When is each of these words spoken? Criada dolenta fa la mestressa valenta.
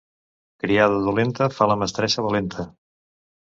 Criada 0.63 1.03
dolenta 1.09 1.51
fa 1.59 1.69
la 1.75 1.77
mestressa 1.85 2.27
valenta. 2.31 2.69